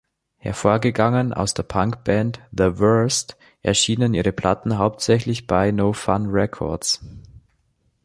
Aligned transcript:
Hervorgegangen 0.39 1.31
aus 1.31 1.53
der 1.53 1.61
Punk-Band 1.61 2.39
„The 2.51 2.79
Worst“, 2.79 3.37
erschienen 3.61 4.15
ihre 4.15 4.31
Platten 4.31 4.79
hauptsächlich 4.79 5.45
bei 5.45 5.69
No 5.71 5.93
Fun 5.93 6.25
Records. 6.25 7.05